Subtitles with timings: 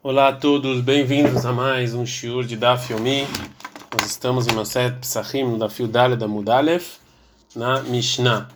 [0.00, 3.26] Olá a todos, bem-vindos a mais um shiur de Daf Yomi.
[3.92, 6.98] Nós estamos em Maset Psachim, Daf Yudale da Mudalef,
[7.56, 8.46] na Mishnah.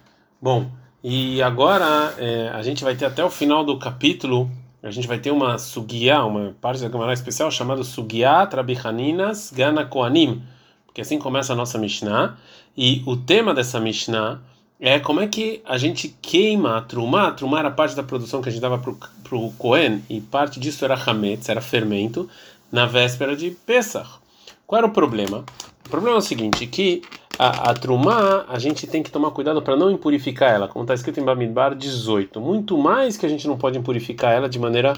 [0.41, 0.71] Bom,
[1.03, 4.49] e agora é, a gente vai ter até o final do capítulo,
[4.81, 9.85] a gente vai ter uma sugiá, uma parte da Gemara especial chamada Sugiá Trabihaninas Gana
[9.85, 10.45] Koanim,
[10.87, 12.37] porque assim começa a nossa Mishnah,
[12.77, 14.41] e o tema dessa Mishnah
[14.85, 17.29] é como é que a gente queima a trumá.
[17.29, 20.59] A trumá era parte da produção que a gente dava para o Cohen, e parte
[20.59, 22.29] disso era hametz, era fermento,
[22.71, 24.11] na véspera de Pesach.
[24.67, 25.45] Qual era o problema?
[25.87, 27.01] O problema é o seguinte, que
[27.39, 30.95] a, a trumá, a gente tem que tomar cuidado para não impurificar ela, como está
[30.95, 32.41] escrito em Bamidbar 18.
[32.41, 34.95] Muito mais que a gente não pode impurificar ela de maneira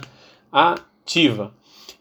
[0.50, 1.52] ativa.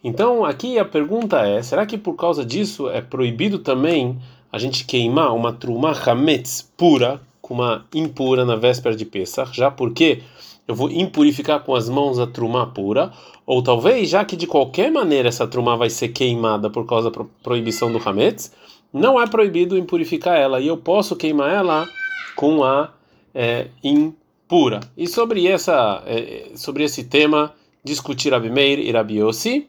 [0.02, 4.86] Então, aqui a pergunta é, será que por causa disso é proibido também a gente
[4.86, 10.24] queimar uma trumá hametz pura, com uma impura na véspera de Pesach, já porque
[10.66, 13.12] eu vou impurificar com as mãos a trumá pura,
[13.46, 17.26] ou talvez já que de qualquer maneira essa trumá vai ser queimada por causa da
[17.44, 18.54] proibição do Hametz,
[18.94, 21.86] não é proibido impurificar ela e eu posso queimar ela
[22.34, 22.94] com a
[23.36, 24.80] é, impura.
[24.96, 29.68] E sobre essa, é, sobre esse tema discutir Abimeir e Rabi Yossi,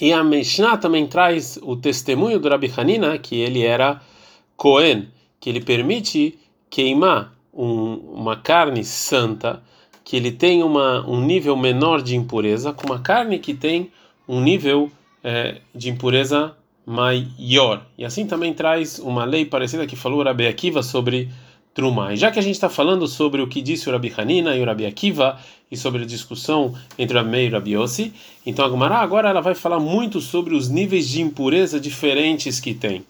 [0.00, 4.00] e a Mishnah também traz o testemunho do Rabi Hanina que ele era
[4.56, 5.08] Cohen,
[5.40, 6.38] que ele permite
[6.76, 9.62] queimar um, uma carne santa
[10.04, 13.90] que ele tem uma, um nível menor de impureza com uma carne que tem
[14.28, 14.90] um nível
[15.24, 16.54] é, de impureza
[16.84, 17.82] maior.
[17.96, 21.30] E assim também traz uma lei parecida que falou o Rabi Akiva sobre
[21.72, 22.12] Trumá.
[22.12, 24.60] E já que a gente está falando sobre o que disse o Rabi Hanina e
[24.60, 28.12] o Rabi Akiva e sobre a discussão entre o Rabi e o Rabi Yossi,
[28.44, 32.74] então a Gemara agora ela vai falar muito sobre os níveis de impureza diferentes que
[32.74, 33.02] tem.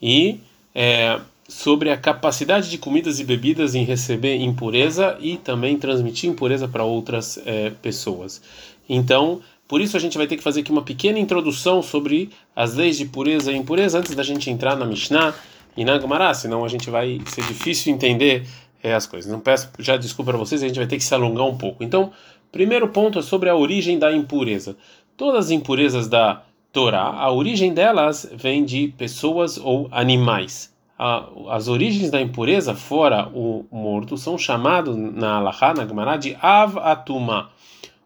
[0.00, 0.40] E
[0.74, 1.20] é,
[1.52, 6.82] sobre a capacidade de comidas e bebidas em receber impureza e também transmitir impureza para
[6.82, 8.42] outras é, pessoas.
[8.88, 12.74] Então, por isso a gente vai ter que fazer aqui uma pequena introdução sobre as
[12.74, 15.34] leis de pureza e impureza antes da gente entrar na Mishnah
[15.76, 18.46] e na Gemara, senão a gente vai ser difícil entender
[18.82, 19.30] é, as coisas.
[19.30, 21.84] Não peço já desculpa para vocês, a gente vai ter que se alongar um pouco.
[21.84, 22.12] Então,
[22.50, 24.74] primeiro ponto é sobre a origem da impureza.
[25.18, 26.42] Todas as impurezas da
[26.72, 33.28] Torá, a origem delas vem de pessoas ou animais a, as origens da impureza, fora
[33.28, 37.50] o morto, são chamados na Alahá, na Gemara, de Av Atuma,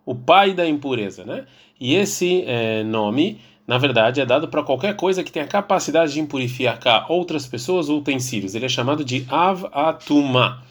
[0.05, 1.45] o pai da impureza, né?
[1.79, 6.21] E esse é, nome, na verdade, é dado para qualquer coisa que tenha capacidade de
[6.21, 8.55] impurificar outras pessoas ou utensílios.
[8.55, 10.63] Ele é chamado de Av Atuma.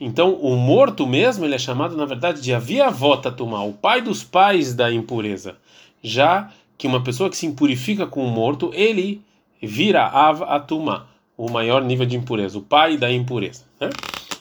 [0.00, 4.22] Então, o morto mesmo, ele é chamado, na verdade, de Aviavota Atuma, o pai dos
[4.22, 5.56] pais da impureza.
[6.00, 9.20] Já que uma pessoa que se impurifica com o morto, ele
[9.60, 11.07] vira Av Atuma
[11.38, 13.62] o maior nível de impureza, o pai da impureza.
[13.80, 13.88] Né?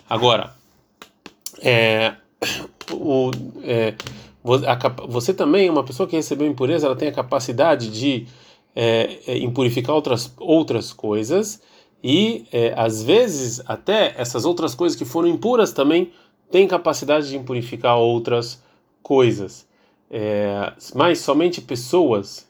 [0.10, 0.56] Agora,
[1.62, 2.16] é,
[2.92, 3.30] o,
[3.64, 3.94] é,
[5.08, 8.26] você também, uma pessoa que recebeu impureza, ela tem a capacidade de
[8.76, 11.62] é, é, impurificar outras, outras coisas
[12.04, 16.12] e, é, às vezes, até essas outras coisas que foram impuras também
[16.50, 18.64] têm capacidade de impurificar outras
[19.04, 19.68] coisas.
[20.10, 22.48] É, mas somente pessoas,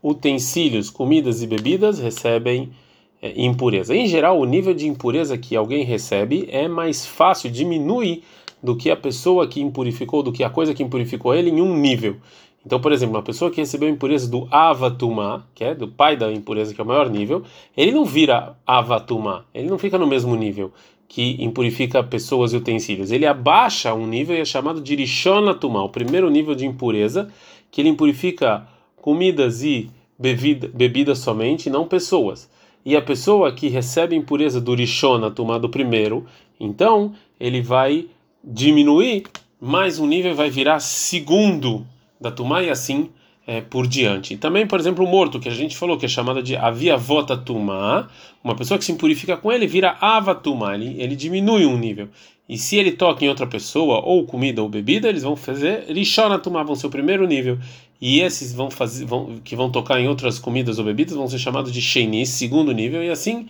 [0.00, 2.76] utensílios, comidas e bebidas recebem é,
[3.22, 3.94] impureza.
[3.94, 8.22] Em geral, o nível de impureza que alguém recebe é mais fácil, diminui
[8.62, 11.76] do que a pessoa que impurificou, do que a coisa que impurificou ele em um
[11.76, 12.16] nível.
[12.64, 16.32] Então, por exemplo, uma pessoa que recebeu impureza do Avatuma, que é do pai da
[16.32, 17.44] impureza, que é o maior nível,
[17.76, 20.72] ele não vira Avatuma, ele não fica no mesmo nível
[21.08, 23.12] que impurifica pessoas e utensílios.
[23.12, 27.30] Ele abaixa um nível e é chamado de Rishonatuma, o primeiro nível de impureza,
[27.70, 28.66] que ele impurifica
[28.96, 29.88] comidas e
[30.18, 32.50] bebida, bebidas somente, não pessoas
[32.86, 36.24] e a pessoa que recebe impureza do Rishona, tomado primeiro,
[36.60, 38.06] então ele vai
[38.44, 39.24] diminuir
[39.60, 41.84] mais um nível vai virar segundo
[42.20, 43.08] da Tumá e assim
[43.44, 44.34] é, por diante.
[44.34, 46.96] E também, por exemplo, o morto, que a gente falou, que é chamada de Avia
[46.96, 48.08] Vota Tumá,
[48.44, 52.08] uma pessoa que se impurifica com ele vira Avatumá, ele, ele diminui um nível.
[52.48, 56.38] E se ele toca em outra pessoa, ou comida ou bebida, eles vão fazer Rishona
[56.38, 57.58] Tumá, vão ser o primeiro nível
[58.00, 61.38] e esses vão fazer, vão, que vão tocar em outras comidas ou bebidas vão ser
[61.38, 63.48] chamados de Sheini, segundo nível, e assim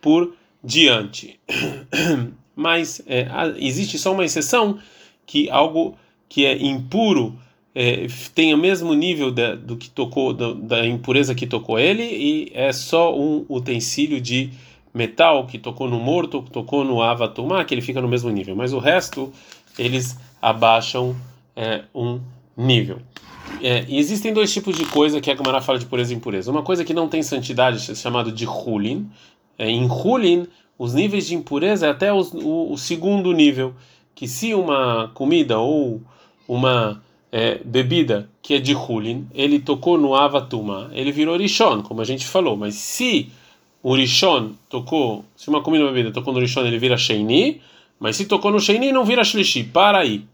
[0.00, 1.38] por diante.
[2.54, 3.28] Mas é,
[3.58, 4.78] existe só uma exceção
[5.24, 5.96] que algo
[6.28, 7.38] que é impuro
[7.74, 12.02] é, tem o mesmo nível da, do que tocou da, da, impureza que tocou ele
[12.02, 14.50] e é só um utensílio de
[14.92, 18.56] metal que tocou no morto, que tocou no avatumá, que ele fica no mesmo nível.
[18.56, 19.32] Mas o resto
[19.78, 21.14] eles abaixam
[21.54, 22.20] é, um
[22.56, 22.98] nível.
[23.62, 26.50] É, e existem dois tipos de coisa que a Gemara fala de pureza e impureza.
[26.50, 29.08] Uma coisa que não tem santidade, chamado de hulin.
[29.58, 30.46] É, em hulin,
[30.78, 33.74] os níveis de impureza é até os, o, o, segundo nível.
[34.14, 36.00] Que se uma comida ou
[36.46, 42.00] uma é, bebida que é de Hulin, ele tocou no Avatuma, ele virou Rishon, como
[42.00, 42.56] a gente falou.
[42.56, 43.30] Mas se
[43.82, 47.60] o Rishon tocou, se uma comida ou bebida tocou no Rishon, ele vira Sheini,
[48.00, 49.64] mas se tocou no Sheini, não vira Shlishi.
[49.64, 50.24] Para aí.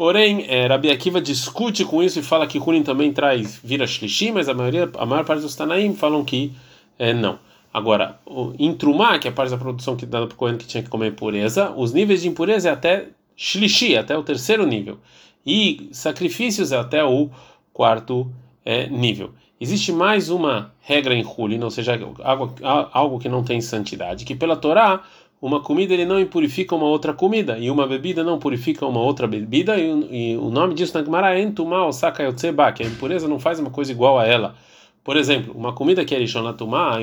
[0.00, 4.32] Porém, é, Rabi Akiva discute com isso e fala que Hulin também traz vira Shlishi,
[4.32, 6.54] mas a maioria, a maior parte dos Tanaim falam que
[6.98, 7.38] é, não.
[7.70, 8.18] Agora,
[8.58, 10.82] em Trumá, que é a parte da produção que dá para o Cohen que tinha
[10.82, 14.96] que comer pureza, os níveis de impureza é até Shlishi, até o terceiro nível
[15.44, 17.28] e sacrifícios até o
[17.70, 18.32] quarto
[18.64, 19.34] é, nível.
[19.60, 24.34] Existe mais uma regra em Hulin, ou seja, algo, algo que não tem santidade, que
[24.34, 25.02] pela Torá,
[25.40, 29.26] uma comida ele não impurifica uma outra comida, e uma bebida não purifica uma outra
[29.26, 33.26] bebida, e, e o nome disso na Gemara é Entumá Osaka Yotseba, que a impureza
[33.26, 34.54] não faz uma coisa igual a ela.
[35.02, 36.98] Por exemplo, uma comida que é Rishonatumá,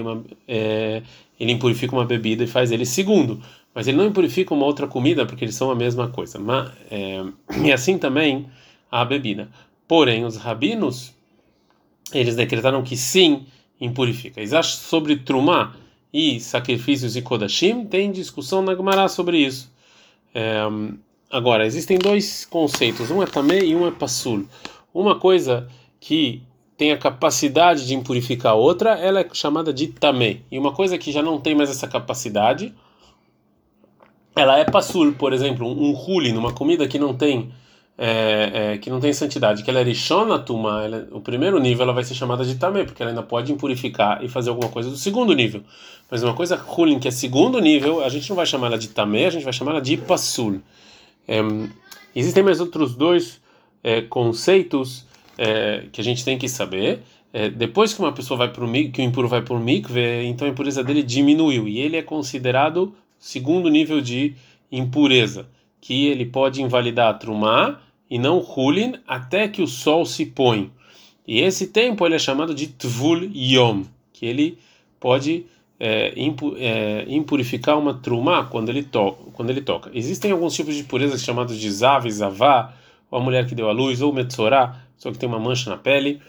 [0.48, 1.01] é,
[1.39, 3.42] ele impurifica uma bebida e faz ele segundo
[3.78, 6.39] mas ele não impurifica uma outra comida porque eles são a mesma coisa.
[6.39, 7.24] Mas, é,
[7.63, 8.48] e assim também
[8.92, 9.50] a bebida.
[9.88, 11.13] Porém, os rabinos
[12.12, 13.45] eles decretaram que sim
[13.80, 14.39] impurifica.
[14.39, 15.75] Eles acham sobre trumá
[16.17, 19.71] e sacrifícios e kodashim tem discussão na Gemara sobre isso.
[20.33, 20.61] É,
[21.29, 24.47] agora existem dois conceitos, um é tamé e um é passul.
[24.91, 25.67] Uma coisa
[25.99, 26.41] que
[26.75, 30.39] tem a capacidade de impurificar outra, ela é chamada de tamé.
[30.51, 32.73] E uma coisa que já não tem mais essa capacidade,
[34.35, 37.51] ela é passul, por exemplo, um, huli numa comida que não tem
[37.97, 41.83] é, é, que não tem santidade, que ela é rishona tuma, ela, o primeiro nível
[41.83, 44.89] ela vai ser chamada de tamé, porque ela ainda pode impurificar e fazer alguma coisa
[44.89, 45.63] do segundo nível.
[46.09, 48.89] Mas uma coisa hulin que é segundo nível, a gente não vai chamar ela de
[48.89, 50.61] tamé, a gente vai chamar ela de passul.
[51.27, 51.39] É,
[52.15, 53.41] existem mais outros dois
[53.83, 55.05] é, conceitos
[55.35, 57.00] é, que a gente tem que saber.
[57.33, 60.23] É, depois que uma pessoa vai para o que o impuro vai para o mikve,
[60.25, 64.35] então a impureza dele diminuiu e ele é considerado segundo nível de
[64.71, 65.47] impureza,
[65.81, 67.79] que ele pode invalidar a trumá
[68.09, 70.71] e não hulin até que o sol se põe.
[71.27, 73.83] E esse tempo ele é chamado de tvul yom,
[74.13, 74.57] que ele
[75.00, 75.45] pode
[75.80, 79.92] é, impu, é, impurificar uma trumá quando ele, to, quando ele toca.
[79.94, 82.74] Existem alguns tipos de purezas chamados de zav, zavá,
[83.12, 85.77] ou a mulher que deu a luz, ou metzorá, só que tem uma mancha na
[85.77, 86.21] pele.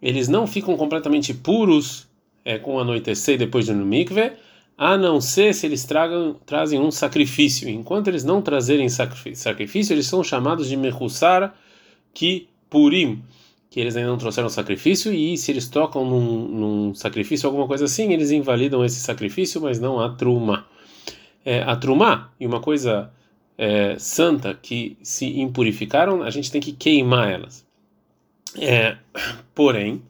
[0.00, 2.06] Eles não ficam completamente puros
[2.44, 4.32] é, com o anoitecer depois de no mikve,
[4.76, 7.68] a não ser se eles tragam, trazem um sacrifício.
[7.68, 11.54] Enquanto eles não trazerem sacrifício, eles são chamados de Mechusar
[12.12, 13.22] ki Purim,
[13.70, 17.84] que eles ainda não trouxeram sacrifício, e se eles tocam num, num sacrifício, alguma coisa
[17.84, 20.66] assim, eles invalidam esse sacrifício, mas não a Truma.
[21.44, 23.10] É, a Truma, e uma coisa
[23.56, 27.64] é, santa que se impurificaram, a gente tem que queimar elas.
[28.58, 28.96] É,
[29.54, 30.02] porém,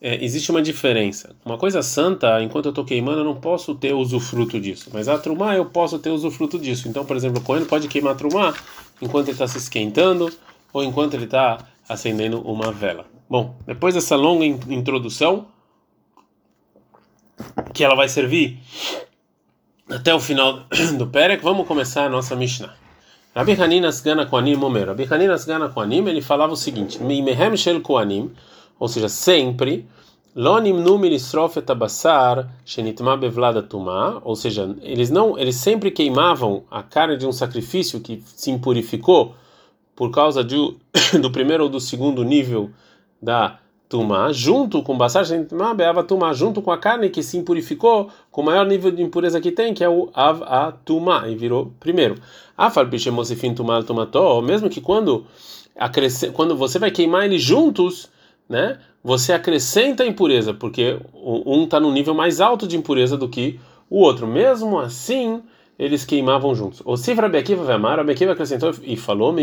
[0.00, 1.34] é, existe uma diferença.
[1.44, 4.90] Uma coisa santa, enquanto eu estou queimando, eu não posso ter usufruto disso.
[4.92, 6.88] Mas a trumá eu posso ter usufruto disso.
[6.88, 8.54] Então, por exemplo, o coelho pode queimar a trumá
[9.00, 10.30] enquanto ele está se esquentando
[10.72, 11.58] ou enquanto ele está
[11.88, 13.06] acendendo uma vela.
[13.28, 15.46] Bom, depois dessa longa introdução,
[17.72, 18.58] que ela vai servir
[19.88, 20.66] até o final
[20.98, 22.74] do Perek, vamos começar a nossa Mishnah.
[23.34, 24.88] Rabi Hanina Sgana Koanim Omer.
[24.88, 28.32] Rabi Hanina Sgana Koanim, ele falava o seguinte: Mimehem Shel Koanim
[28.78, 29.86] ou seja, sempre,
[34.22, 39.34] ou seja, eles não, eles sempre queimavam a carne de um sacrifício que se impurificou
[39.94, 40.56] por causa de,
[41.20, 42.70] do primeiro ou do segundo nível
[43.20, 43.58] da
[43.88, 45.24] tumá, junto com basar
[45.74, 49.40] beava tumá, junto com a carne que se impurificou com o maior nível de impureza
[49.40, 52.16] que tem, que é o av a tumá, e virou primeiro.
[52.56, 55.24] Afal bichemosifin tumá tumató, mesmo que quando
[56.32, 58.10] quando você vai queimar eles juntos,
[58.48, 58.78] né?
[59.02, 63.60] Você acrescenta a impureza, porque um está no nível mais alto de impureza do que
[63.88, 64.26] o outro.
[64.26, 65.42] Mesmo assim,
[65.78, 66.82] eles queimavam juntos.
[66.84, 69.34] O Sifra Bekiva Vemar, Bekiva acrescentou e falou: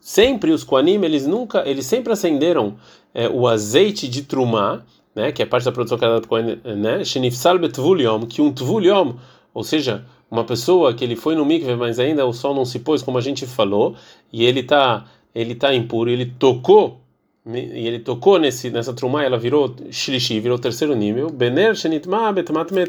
[0.00, 2.74] Sempre os Koanim, eles nunca, eles sempre acenderam
[3.12, 4.82] é, o azeite de trumá,
[5.14, 9.14] né, que é parte da produção cada Kohen, né, Shenifsal betvuliom, que um tvuliom,
[9.54, 12.80] ou seja, uma pessoa que ele foi no mikve, mas ainda o sol não se
[12.80, 13.96] pôs, como a gente falou,
[14.32, 17.00] e ele está ele está impuro, ele tocou
[17.46, 21.30] e ele tocou nesse nessa trumá, ela virou shlishi, virou terceiro nível.
[21.30, 21.74] Bener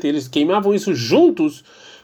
[0.03, 1.63] eles queimavam isso juntos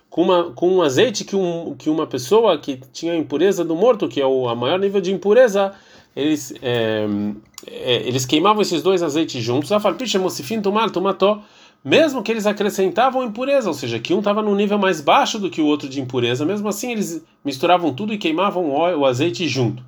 [0.10, 4.08] com uma com um azeite que um que uma pessoa que tinha impureza do morto,
[4.08, 5.74] que é o a maior nível de impureza,
[6.16, 7.08] eles é,
[7.66, 9.72] é, eles queimavam esses dois azeites juntos.
[9.72, 10.92] Afalpicha mosifin tomar
[11.84, 15.50] mesmo que eles acrescentavam impureza, ou seja, que um estava num nível mais baixo do
[15.50, 19.48] que o outro de impureza, mesmo assim eles misturavam tudo e queimavam o, o azeite
[19.48, 19.84] junto.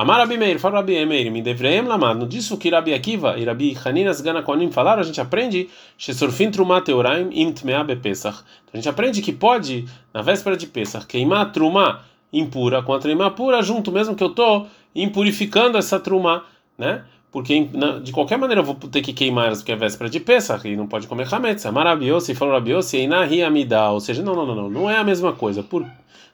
[0.00, 1.82] Amar Rabi Meir, fala Rabi Meir, me devreem.
[1.82, 6.50] No disso que Rabi Akiva e Rabi Haninas Gana Koanim falaram, a gente aprende Shesurfin
[6.50, 8.38] Truma Teoraim Im Tmea Bepesach.
[8.62, 12.00] Então a gente aprende que pode, na véspera de Pesach, queimar Truma
[12.32, 16.44] impura com a truma pura junto, mesmo que eu estou impurificando essa truma,
[16.78, 17.04] né?
[17.30, 17.68] Porque
[18.02, 20.76] de qualquer maneira eu vou ter que queimar elas porque é véspera de Pesach e
[20.76, 21.66] não pode comer hametz.
[21.66, 24.96] É maravilhoso, falou rabioso, e inahi amida, ou seja, não, não, não, não, não é
[24.96, 25.62] a mesma coisa.
[25.62, 25.86] Por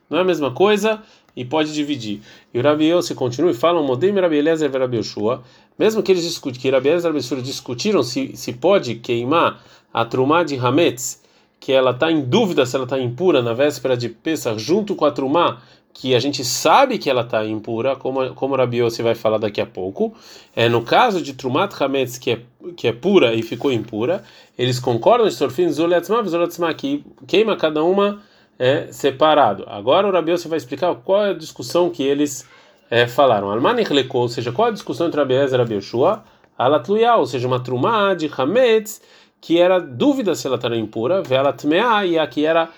[0.09, 1.03] não é a mesma coisa
[1.37, 2.19] e pode dividir.
[2.51, 5.43] E o Rabi se continua e fala, Modim Rabi Eliezer e Rabi Yoshua,
[5.77, 9.63] mesmo que eles discutem, que Rabi Eliezer e Rabi Yoshua discutiram se, se pode queimar
[9.93, 11.21] a trumá de Hametz,
[11.59, 15.05] que ela está em dúvida se ela está impura na véspera de Pesach, junto com
[15.05, 15.61] a trumá
[15.93, 19.59] que a gente sabe que ela está impura, como como Rabi Yossi vai falar daqui
[19.59, 20.13] a pouco.
[20.55, 22.39] É no caso de Trumat Hametz que é
[22.75, 24.23] que é pura e ficou impura,
[24.57, 28.21] eles concordam de Sorfin Zuletzma que queima cada uma
[28.59, 29.63] é separado.
[29.67, 32.47] Agora o Rabi vai explicar qual é a discussão que eles
[32.89, 33.49] é, falaram.
[33.49, 36.23] Almanich lekol, ou seja, qual é a discussão entre Rabi e Rabi Yoshua?
[36.57, 39.01] Alatluya, ou seja, uma trumá de Hametz
[39.39, 42.69] que era dúvida se ela estava impura, velatmea e a que era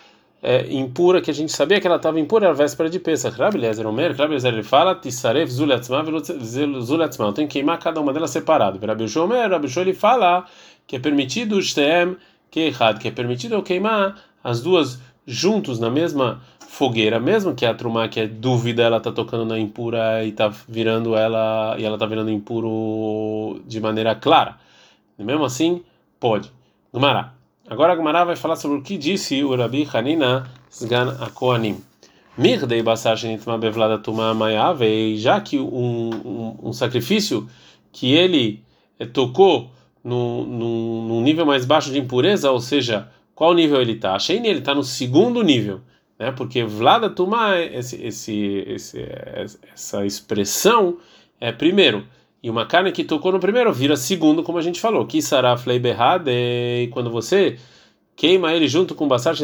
[0.41, 3.37] é, impura, que a gente sabia que ela estava impura, era a véspera de Pesach.
[3.37, 6.03] Rabi Eliezer Omer, Rabi ele fala, Tisaref zulatzma
[6.81, 8.79] zulatzma, tem que queimar cada uma delas separado.
[8.85, 10.45] Rabi Omer, ele fala
[10.85, 12.17] que é permitido shtem
[12.51, 17.65] que errado, que é permitido eu queimar as duas juntos na mesma fogueira, mesmo que
[17.65, 21.85] a trumá que é dúvida, ela tá tocando na impura e tá virando ela e
[21.85, 24.57] ela tá virando impuro de maneira clara.
[25.17, 25.83] E mesmo assim,
[26.19, 26.51] pode.
[26.91, 27.33] Gumará.
[27.69, 31.77] Agora Gumará vai falar sobre o que disse o Rabi Hanina Sgan Akoanim.
[32.35, 37.47] Mirdei basar shenitma bevlada tuma mayave, já que um, um, um, sacrifício
[37.91, 38.63] que ele
[38.97, 39.69] eh, tocou
[40.03, 44.19] no nível mais baixo de impureza, ou seja, qual nível ele está?
[44.19, 45.79] Sheini ele está no segundo nível,
[46.19, 46.29] né?
[46.29, 49.07] Porque Vlada Tuma, esse, esse, esse,
[49.73, 50.97] essa expressão
[51.39, 52.05] é primeiro.
[52.43, 55.05] E uma carne que tocou no primeiro vira segundo, como a gente falou.
[55.05, 55.55] Que sará
[56.27, 57.57] e quando você
[58.13, 59.37] queima ele junto com o basar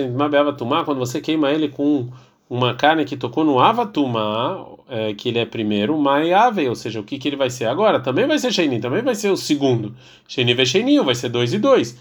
[0.58, 2.10] tumá, quando você queima ele com
[2.50, 7.04] uma carne que tocou no avatuma, é, que ele é primeiro, maiave, ou seja, o
[7.04, 8.00] que, que ele vai ser agora?
[8.00, 9.96] Também vai ser sheini, também vai ser o segundo.
[10.28, 11.98] Sheini ve sheini, vai ser dois e dois.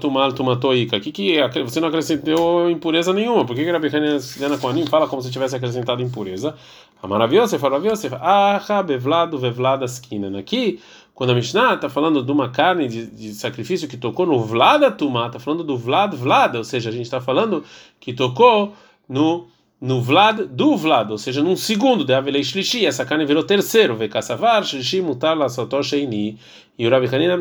[0.00, 3.44] Tumal tumatoika, que que você não acrescentou impureza nenhuma?
[3.44, 6.54] Por que Rabi Hanan Kohanim fala como se tivesse acrescentado impureza?
[7.02, 7.80] A maravilhosa, fala
[8.20, 10.38] ah, bevlado, vevlada skinan.
[10.38, 10.78] Aqui,
[11.12, 14.92] quando a Mishnah está falando de uma carne de, de, sacrifício que tocou no vlada
[14.92, 17.64] tumá, está falando do vlad vlada, ou seja, a gente está falando
[17.98, 18.72] que tocou
[19.08, 19.48] no
[19.82, 23.96] no Vlad do Vlad, ou seja, num segundo de Avelei Shlishi, essa carne virou terceiro,
[23.96, 26.38] Vekassavar, Shlishi, Mutar, Lasotó, Sheini.
[26.78, 27.36] E o Rabi Hanina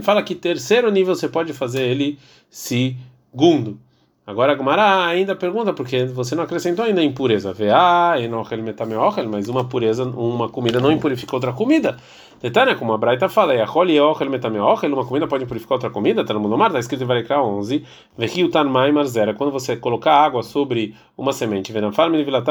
[0.00, 2.18] fala que terceiro nível você pode fazer ele
[2.48, 3.78] segundo.
[4.24, 7.52] Agora a Gumara ainda pergunta porque você não acrescentou ainda impureza.
[8.20, 11.96] Enochel metameochel, mas uma pureza, uma comida não impurifica outra comida.
[12.40, 13.52] Detalhe, como a Braita fala,
[14.30, 16.24] metameochel, uma comida pode impurificar outra comida.
[16.24, 17.84] Tá no mundo mar, está escrito em Varekra 11.
[18.16, 21.72] Vehiutan maimar zera, quando você colocar água sobre uma semente,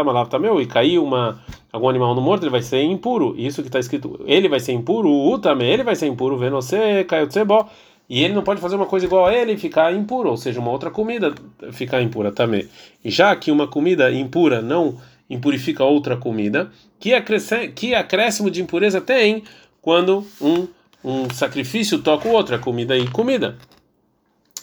[0.09, 1.39] alavtameu, e cair uma
[1.71, 3.33] algum animal no morto, ele vai ser impuro.
[3.37, 6.75] Isso que está escrito, ele vai ser impuro, o também, ele vai ser impuro, venose,
[7.07, 7.65] caiutsebo.
[8.11, 10.59] E ele não pode fazer uma coisa igual a ele e ficar impuro, ou seja,
[10.59, 11.33] uma outra comida
[11.71, 12.67] ficar impura também.
[13.05, 14.97] E já que uma comida impura não
[15.29, 17.11] impurifica outra comida, que,
[17.73, 19.43] que acréscimo de impureza tem
[19.81, 20.67] quando um,
[21.01, 23.57] um sacrifício toca o outro, a comida e comida.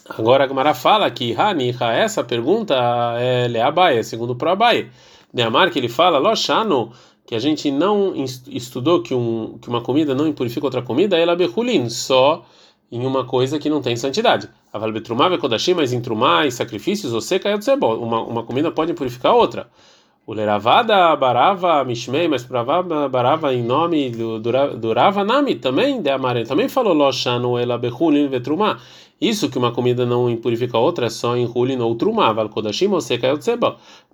[0.07, 2.75] Agora a Gamara fala que Haniha, essa pergunta
[3.19, 4.91] é Leabaia, segundo o Abaye.
[5.33, 6.93] Neamar, que ele fala, Loshano,
[7.25, 8.13] que a gente não
[8.47, 12.45] estudou que, um, que uma comida não impurifica outra comida, ela behulin, só
[12.91, 14.49] em uma coisa que não tem santidade.
[14.73, 18.95] Aval betrumá vekodashim, mas em trumá e sacrifícios, você caiu de uma uma comida pode
[18.95, 19.69] purificar outra.
[20.27, 20.35] O
[21.17, 26.69] barava mishmei, mas pravava barava em nome do, do, Rava Nami também, de Amare, também
[26.69, 28.79] falou loshanu ela behulin vetrumá.
[29.21, 33.01] Isso que uma comida não impurifica outra é só em hulin ou trumá, kodashim ou
[33.01, 33.29] seca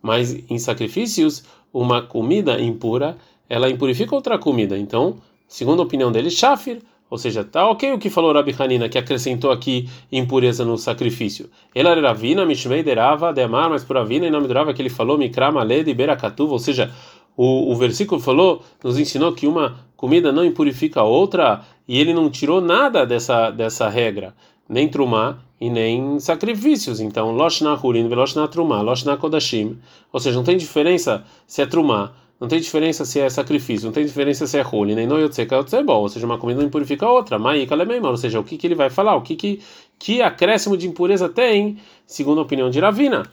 [0.01, 3.17] Mas em sacrifícios, uma comida impura,
[3.49, 4.79] ela impurifica outra comida.
[4.79, 5.17] Então,
[5.49, 6.81] segundo a opinião dele, shafir
[7.15, 11.49] ou seja, tá ok o que falou Rabi Hanina, que acrescentou aqui impureza no sacrifício.
[11.73, 14.91] Ela era Ravina, Mishmei derava, demar, mas por Avina, em nome do Rava, que ele
[14.91, 16.91] falou, Mikra, Maled e Berakatuva, ou seja,
[17.37, 22.13] o, o versículo falou, nos ensinou que uma comida não impurifica a outra, e ele
[22.13, 24.35] não tirou nada dessa, dessa regra,
[24.69, 26.99] nem trumá e nem sacrifícios.
[26.99, 29.79] Então, Loshna Hurin, Veloshna Trumá, Loshna Kodashim,
[30.13, 32.11] ou seja, não tem diferença se é trumá
[32.41, 36.01] não tem diferença se é sacrifício, não tem diferença se é roli, nem noiotzeka ou
[36.01, 38.67] ou seja, uma comida não impurifica a outra, maíka lememor, ou seja, o que, que
[38.67, 39.61] ele vai falar, o que, que,
[39.99, 43.25] que acréscimo de impureza tem, segundo a opinião de Ravina.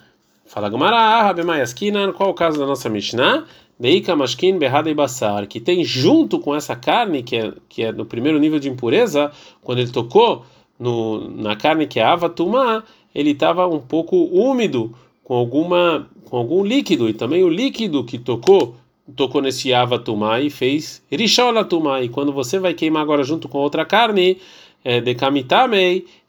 [0.45, 3.45] Fala Gamara, Rabemaiaskina, qual é o caso da nossa Mishnah?
[3.79, 7.91] Beika Mashkin Behada e Basar, que tem junto com essa carne, que é, que é
[7.91, 9.31] no primeiro nível de impureza,
[9.61, 10.45] quando ele tocou
[10.77, 14.93] no, na carne que é Avatumá, ele estava um pouco úmido
[15.23, 18.75] com alguma com algum líquido e também o líquido que tocou
[19.15, 21.67] tocou nesse avatumá e fez rishola
[22.01, 24.37] e quando você vai queimar agora junto com outra carne
[24.83, 25.01] é,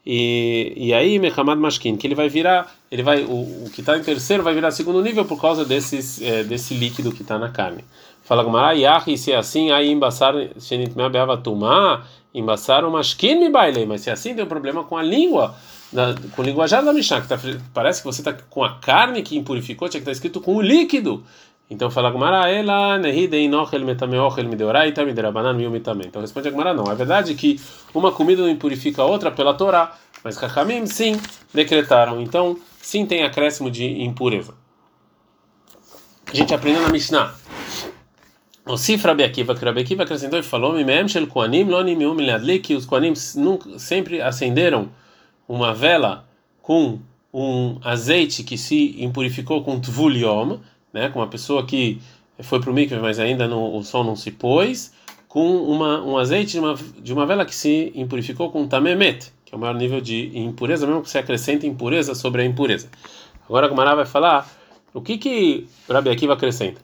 [0.05, 3.97] e, e aí mechamad mashkin que ele vai virar ele vai o, o que está
[3.97, 7.49] em terceiro vai virar segundo nível por causa desses é, desse líquido que está na
[7.49, 7.83] carne.
[8.21, 14.01] Fala Gumara e se é assim aí embaçar shenitmea beavatumá embaçaram mashkin me bailei mas
[14.01, 15.55] se é assim tem um problema com a língua
[16.35, 17.39] com o linguajar da Mishnah, que tá,
[17.73, 20.55] parece que você está com a carne que impurificou, tinha que estar tá escrito com
[20.55, 21.23] o líquido.
[21.69, 26.05] Então fala Gumara, ela nehidei nochel metameochel mideoraita miderabanan miumitame.
[26.05, 26.91] Então responde a Gumara, não.
[26.91, 27.59] É verdade que
[27.93, 31.19] uma comida não impurifica a outra pela Torá, mas Kachamim sim
[31.53, 32.21] decretaram.
[32.21, 34.53] Então sim tem acréscimo de impureza.
[36.31, 37.33] A gente aprendeu na Mishnah.
[38.65, 42.15] O Sifra Rabi Akiva, que acrescentou e falou: Mimem shel koanim lo nimium
[42.61, 44.89] que os koanim sempre acenderam
[45.47, 46.25] uma vela
[46.61, 46.99] com
[47.33, 50.59] um azeite que se impurificou com tvuliom,
[50.93, 51.99] né, com uma pessoa que
[52.39, 54.93] foi para o mikve, mas ainda não, o sol não se pôs,
[55.27, 59.53] com uma, um azeite de uma, de uma vela que se impurificou com tamemet, que
[59.53, 62.87] é o maior nível de impureza, mesmo que você acrescenta impureza sobre a impureza.
[63.47, 64.47] Agora a Gumara vai falar
[64.93, 66.81] o que que Rabi Akiva acrescenta.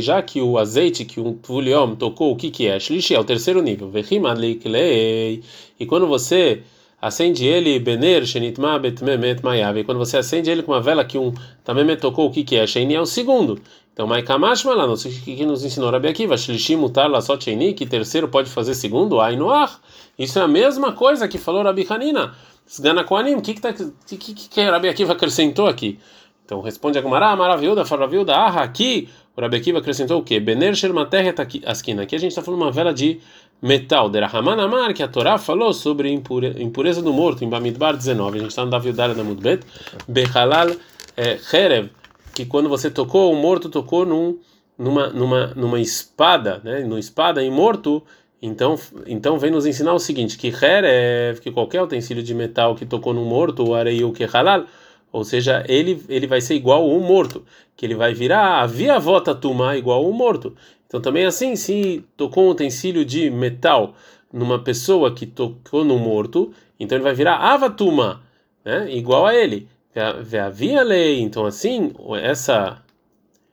[0.00, 2.78] Já que o azeite que um tvuliom tocou, o que que é?
[2.78, 3.90] Shlishi é o terceiro nível.
[3.94, 6.62] E quando você
[7.02, 9.76] acende ele, bener shenitma betmemet mayav.
[9.76, 12.44] E quando você acende ele com uma vela que um também me tocou, o que
[12.44, 12.64] que é?
[12.64, 13.60] Sheini é o segundo.
[13.92, 17.74] Então, Maikamash lá, não sei o que nos ensinou Rabi Akiva, Shlishi mutar só Sheini,
[17.74, 19.80] que terceiro pode fazer segundo, Ainoar.
[20.18, 22.34] Isso é a mesma coisa que falou Rabi Hanina.
[22.66, 25.98] Sgana Koanim, o que que, tá, que, que, que Rabi Akiva acrescentou aqui?
[26.44, 30.38] Então responde a Gumara, maravilhosa, faravilda, ah, aqui o Rabi Akiva acrescentou o quê?
[30.38, 32.02] Bener Shermater Askina.
[32.02, 33.18] Aqui a gente está falando uma vela de
[33.62, 34.10] metal.
[34.10, 38.36] Derahaman Amar, que a Torá falou sobre impureza do morto, em Bamidbar 19.
[38.36, 39.64] A gente está no Davidara da Mudbet.
[40.08, 40.72] Bechalal
[41.16, 41.90] Herev,
[42.34, 44.38] que quando você tocou, o morto tocou num,
[44.76, 46.80] numa, numa, numa espada, né?
[46.80, 48.02] Numa espada em morto.
[48.44, 52.84] Então, então vem nos ensinar o seguinte: que Herev, que qualquer utensílio de metal que
[52.84, 54.66] tocou no morto, o areiu que halal
[55.12, 57.44] ou seja, ele, ele vai ser igual um morto,
[57.76, 60.56] que ele vai virar a via vota tuma igual um morto.
[60.92, 63.94] Então também assim, se tocou um utensílio de metal
[64.30, 68.20] numa pessoa que tocou no morto, então ele vai virar avatuma,
[68.62, 68.94] né?
[68.94, 69.66] Igual a ele.
[70.52, 72.82] Via lei, então assim, essa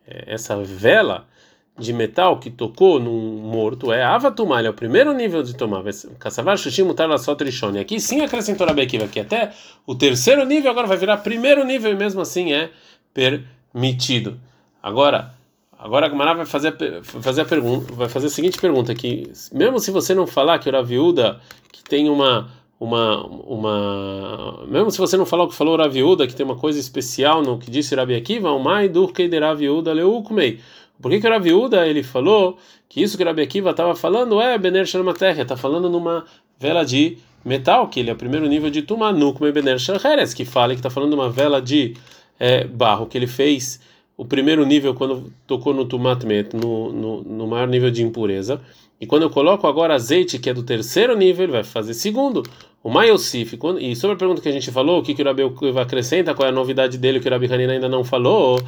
[0.05, 1.29] essa vela
[1.77, 5.81] de metal que tocou num morto é avatumar, é o primeiro nível de tomar.
[6.19, 7.79] Kassavar Shushim mutar trishone.
[7.79, 9.53] Aqui sim acrescentou a Bekiva, que até
[9.87, 12.69] o terceiro nível agora vai virar primeiro nível e mesmo assim é
[13.13, 14.37] permitido.
[14.83, 15.38] Agora,
[15.79, 19.79] agora a Gamara vai fazer, fazer a pergunta, vai fazer a seguinte pergunta que mesmo
[19.79, 21.39] se você não falar que o Raviuda
[21.71, 26.27] que tem uma uma uma mesmo se você não falar o que falou o Raviuda
[26.27, 29.39] que tem uma coisa especial no que disse Rabi Akiva, o mai dur que de
[29.39, 30.59] Raviuda leukumei
[31.01, 32.57] por que, que a Viúda ele falou
[32.89, 34.85] que isso que Rabi Akiva estava falando é Bener
[35.17, 36.25] Terra, está falando numa
[36.59, 40.73] vela de metal, que ele é o primeiro nível de Tumanuk Bener Shalheres, que fala
[40.73, 41.95] que está falando de uma vela de
[42.37, 43.79] é, barro, que ele fez
[44.19, 48.59] o primeiro nível quando tocou no Tumatmet, no, no, no maior nível de impureza.
[48.99, 52.43] E quando eu coloco agora azeite, que é do terceiro nível, ele vai fazer segundo.
[52.83, 55.43] O Mayosif, e sobre a pergunta que a gente falou, o que, que o Rabi
[55.79, 58.61] acrescenta, qual é a novidade dele que o Rabi Hanina ainda não falou,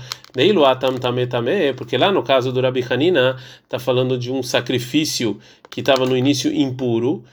[1.75, 5.37] porque lá no caso do Rabi Hanina está falando de um sacrifício
[5.69, 7.25] que estava no início impuro,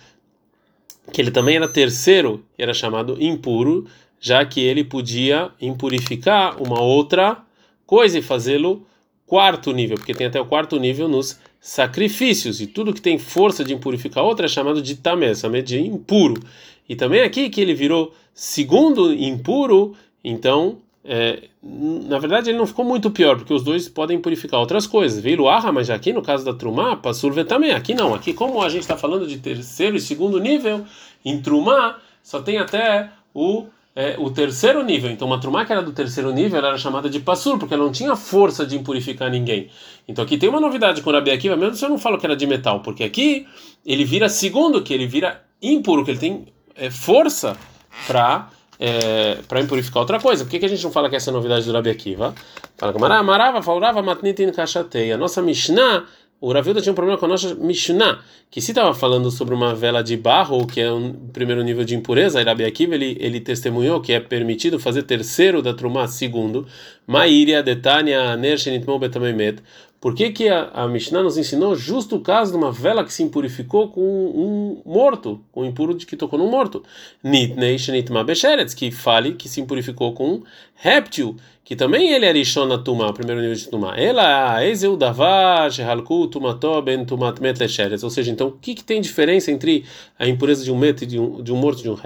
[1.13, 3.87] que ele também era terceiro, era chamado impuro,
[4.19, 7.47] já que ele podia impurificar uma outra
[7.89, 8.87] coisa e fazê-lo
[9.27, 13.65] quarto nível, porque tem até o quarto nível nos sacrifícios, e tudo que tem força
[13.65, 16.41] de impurificar outra é chamado de tamé, tamé de impuro.
[16.87, 22.85] E também aqui que ele virou segundo impuro, então, é, na verdade ele não ficou
[22.85, 25.21] muito pior, porque os dois podem purificar outras coisas.
[25.21, 27.73] Veio arra, mas aqui no caso da trumá, passurve também.
[27.73, 30.85] Aqui não, aqui como a gente está falando de terceiro e segundo nível,
[31.25, 35.11] em trumá só tem até o é, o terceiro nível.
[35.11, 37.93] Então, uma trumá que era do terceiro nível era chamada de passur, porque ela não
[37.93, 39.71] tinha força de impurificar ninguém.
[40.07, 42.27] Então, aqui tem uma novidade com o Rabi Akiva, mesmo se eu não falo que
[42.27, 43.47] era de metal, porque aqui
[43.85, 46.47] ele vira segundo, que ele vira impuro, que ele tem
[46.77, 47.57] é, força
[48.07, 50.45] para é, para impurificar outra coisa.
[50.45, 52.35] Por que, que a gente não fala que essa é a novidade do Rabi Akiva?
[52.77, 54.53] Fala que Marava, falava matnit in
[55.13, 56.05] A nossa Mishnah
[56.41, 59.75] o Ravilda tinha um problema com a nossa Mishnah, que se estava falando sobre uma
[59.75, 64.01] vela de barro, que é um primeiro nível de impureza, Irabi Akiva ele, ele testemunhou
[64.01, 66.65] que é permitido fazer terceiro da Trumá segundo,
[67.07, 69.61] Maíria, Detania, Ner, Shenitmou, Betamemet.
[70.01, 73.13] Por que, que a, a Mishnah nos ensinou justo o caso de uma vela que
[73.13, 76.85] se impurificou com um, morto, com um impuro de que tocou num morto?
[78.77, 80.43] Que fale que se impurificou com um
[80.77, 83.97] réptil, que também ele é Rishona Tuma, primeiro nível de Tuma.
[83.97, 87.59] Ela, Ezeu Davá, Shehalku, Tumató, Ben Tumat Met
[88.01, 89.85] Ou seja, então, o que, que tem diferença entre
[90.17, 91.97] a impureza de um meto e de um, de um morto de um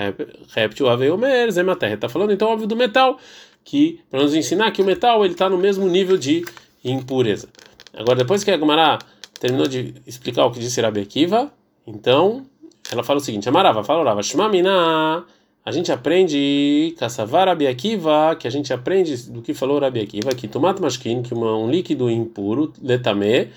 [0.48, 0.88] réptil?
[0.88, 1.94] Aveomer, Zematerra.
[1.94, 3.18] Está falando então, óbvio, do metal,
[3.62, 6.42] que para nos ensinar que o metal ele está no mesmo nível de
[6.82, 7.48] impureza.
[7.94, 8.98] Agora, depois que a Gemara
[9.38, 11.52] terminou de explicar o que disse Rabi Akiva,
[11.86, 12.46] então
[12.90, 15.24] ela fala o seguinte: Amarava, fala Rava, Shmamina.
[15.64, 20.34] A gente aprende Kassavar Rabi Akiva, que a gente aprende do que falou Rabi Akiva,
[20.34, 23.50] que tomato masquin, que uma, um líquido impuro, letame,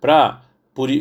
[0.00, 0.42] para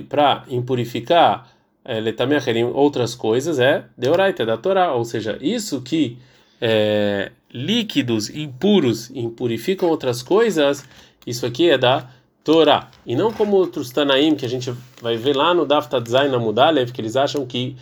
[0.10, 1.49] para impurificar
[1.84, 4.93] é, letame acherim, outras coisas, é deoraita, da Torá.
[4.93, 6.17] Ou seja, isso que
[6.60, 10.86] é, líquidos impuros impurificam outras coisas,
[11.25, 12.10] isso aqui é da
[12.43, 12.89] Torá.
[13.06, 16.91] E não como outros Tanaim, que a gente vai ver lá no Dafta Zain Amudalev,
[16.91, 17.75] que eles acham que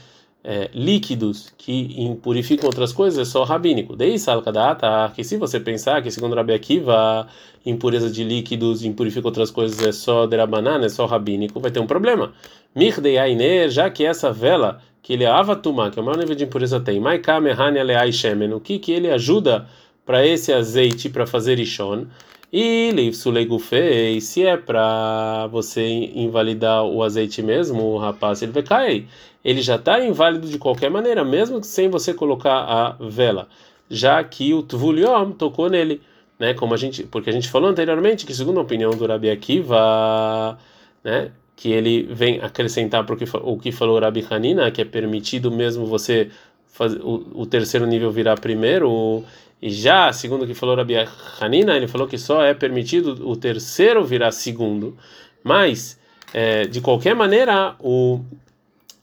[0.44, 3.96] é, líquidos que impurificam outras coisas é só rabínico.
[3.96, 7.28] Dei salkadata, que se você pensar que segundo Rabi Akiva,
[7.66, 11.88] impureza de líquidos impurifica outras coisas é só derabanana, é só rabínico, vai ter um
[11.88, 12.34] problema.
[12.76, 16.36] Mirdei ainer, já que essa vela que ele é avatuma, que é o maior nível
[16.36, 19.68] de impureza tem, maikame hania leai shemen, o que que ele ajuda
[20.06, 22.06] para esse azeite para fazer ishon?
[22.52, 25.86] E Leifsulegufei, se é para você
[26.16, 29.08] invalidar o azeite mesmo, o rapaz, ele vai cair.
[29.46, 33.48] Ele já está inválido de qualquer maneira, mesmo sem você colocar a vela,
[33.90, 36.02] já que o Tvuliom tocou nele,
[36.40, 36.56] né?
[36.56, 40.58] Como a gente, porque a gente falou anteriormente que segundo a opinião do Rabi Akiva,
[41.04, 41.32] né?
[41.56, 45.86] Que ele vem acrescentar porque o que falou o Rabi Hanina, que é permitido mesmo
[45.86, 46.32] você
[46.68, 49.24] fazer o, o terceiro nível virar primeiro
[49.62, 50.96] e já, segundo o que falou Rabi
[51.40, 54.98] Hanina, ele falou que só é permitido o terceiro virar segundo.
[55.44, 56.00] Mas,
[56.34, 58.22] é, de qualquer maneira, o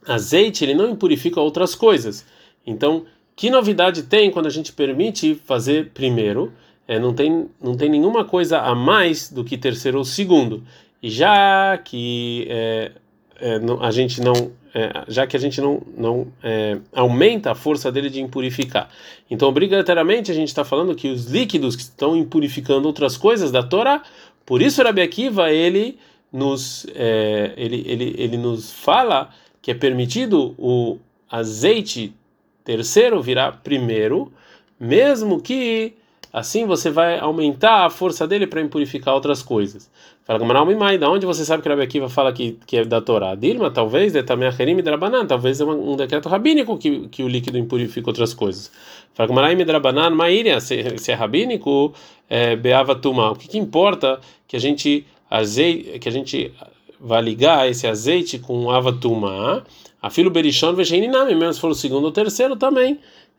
[0.06, 2.24] azeite ele não impurifica outras coisas.
[2.66, 6.50] Então, que novidade tem quando a gente permite fazer primeiro?
[6.88, 10.62] É, não, tem, não tem nenhuma coisa a mais do que terceiro ou segundo.
[11.02, 12.92] E já que é,
[13.38, 17.90] é, a gente não é, já que a gente não, não é, aumenta a força
[17.90, 18.90] dele de impurificar.
[19.30, 23.62] Então, obrigatoriamente, a gente está falando que os líquidos que estão impurificando outras coisas da
[23.62, 24.02] Torá,
[24.44, 25.98] por isso Rabi Akiva, ele
[26.30, 29.30] nos, é, ele, ele, ele nos fala
[29.62, 30.98] que é permitido o
[31.30, 32.14] azeite
[32.62, 34.30] terceiro virar primeiro,
[34.78, 35.94] mesmo que
[36.36, 39.90] Assim você vai aumentar a força dele para impurificar outras coisas.
[40.26, 43.00] Fala Gamaral Mimai, da onde você sabe que Rabi Akiva fala que, que é da
[43.00, 43.36] Torá?
[43.36, 48.10] Dilma, talvez, de Tameacherim Drabanan, talvez é um decreto rabínico que, que o líquido impurifica
[48.10, 48.72] outras coisas.
[49.14, 51.94] Fala Gamaral Drabanan, Maíria, se, se é rabínico,
[52.28, 53.30] é, Beava Tuma.
[53.30, 56.52] O que, que importa que a gente azeite, que a gente
[57.00, 59.62] vai ligar esse azeite com Avatuma?
[60.02, 62.98] A filo Berishon Vesheininami, mesmo se for o segundo ou terceiro também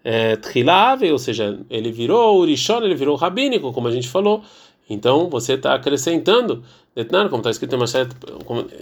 [0.09, 0.37] é,
[1.11, 4.41] ou seja, ele virou Urishon, ele virou rabínico, como a gente falou.
[4.89, 6.63] Então você está acrescentando,
[7.29, 7.77] como está escrito,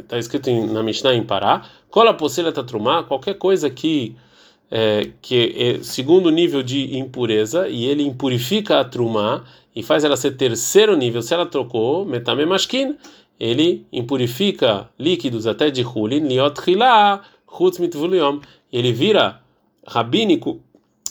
[0.08, 4.16] tá escrito na Mishnah em Pará, cola posselha tatrumá, qualquer coisa que
[4.70, 9.44] é, que é segundo nível de impureza e ele impurifica a trumá
[9.76, 12.96] e faz ela ser terceiro nível, se ela trocou metame mashkin,
[13.40, 16.56] ele impurifica líquidos até de hulin, liot
[18.72, 19.42] ele vira
[19.86, 20.62] rabínico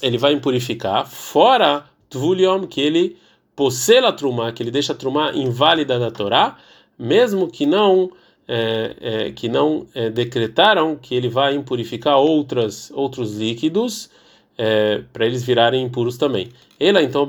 [0.03, 3.17] ele vai impurificar, fora Tvuliom, que ele
[3.55, 6.59] possela a Trumá, que ele deixa a Trumá inválida da Torá,
[6.99, 8.11] mesmo que não
[8.47, 14.11] é, é, que não é, decretaram que ele vai impurificar outras, outros líquidos
[14.57, 16.51] é, para eles virarem impuros também.
[16.79, 17.27] Ela então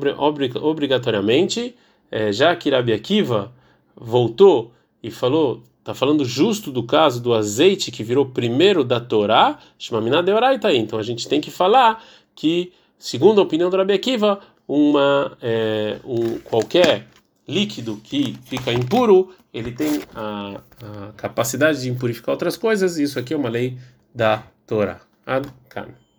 [0.62, 1.76] obrigatoriamente,
[2.12, 3.54] é, já que Rabi Akiva
[3.96, 9.60] voltou e falou, está falando justo do caso do azeite que virou primeiro da Torá,
[9.80, 12.04] Shmamina Deoraita, então a gente tem que falar
[12.36, 17.08] que, segundo a opinião do Rabi Akiva, uma, é, um, qualquer
[17.48, 23.34] líquido que fica impuro, ele tem a, a, capacidade de impurificar outras coisas, isso aqui
[23.34, 23.78] é uma lei
[24.14, 25.00] da Torá.
[25.26, 26.05] Ad -kan.